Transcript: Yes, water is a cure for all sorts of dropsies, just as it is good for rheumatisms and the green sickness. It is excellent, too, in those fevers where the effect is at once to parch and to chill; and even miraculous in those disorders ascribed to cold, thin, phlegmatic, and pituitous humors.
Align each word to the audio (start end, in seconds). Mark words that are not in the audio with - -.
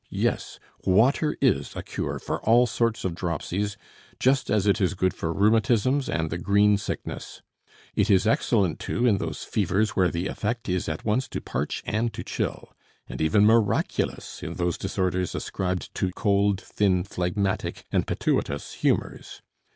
Yes, 0.09 0.57
water 0.83 1.37
is 1.41 1.75
a 1.75 1.83
cure 1.83 2.17
for 2.17 2.41
all 2.41 2.65
sorts 2.65 3.05
of 3.05 3.13
dropsies, 3.13 3.77
just 4.19 4.49
as 4.49 4.65
it 4.65 4.81
is 4.81 4.95
good 4.95 5.13
for 5.13 5.31
rheumatisms 5.31 6.09
and 6.09 6.31
the 6.31 6.39
green 6.39 6.79
sickness. 6.79 7.43
It 7.93 8.09
is 8.09 8.25
excellent, 8.25 8.79
too, 8.79 9.05
in 9.05 9.19
those 9.19 9.43
fevers 9.43 9.91
where 9.91 10.09
the 10.09 10.25
effect 10.25 10.67
is 10.67 10.89
at 10.89 11.05
once 11.05 11.27
to 11.27 11.39
parch 11.39 11.83
and 11.85 12.11
to 12.15 12.23
chill; 12.23 12.73
and 13.07 13.21
even 13.21 13.45
miraculous 13.45 14.41
in 14.41 14.55
those 14.55 14.79
disorders 14.79 15.35
ascribed 15.35 15.93
to 15.93 16.09
cold, 16.13 16.59
thin, 16.59 17.03
phlegmatic, 17.03 17.85
and 17.91 18.07
pituitous 18.07 18.73
humors. 18.81 19.43